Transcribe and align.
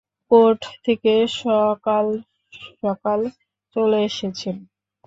Court 0.31 0.61
থেকে 0.85 1.13
সকাল-সকল 1.39 3.19
চলে 3.75 3.99
এসেছেন। 4.05 4.55